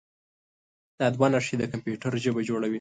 [0.99, 2.69] دا دوه نښې د کمپیوټر ژبه جوړوي.